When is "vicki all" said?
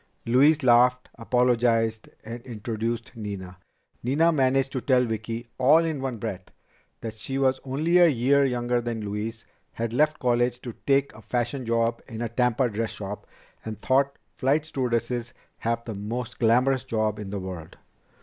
5.05-5.85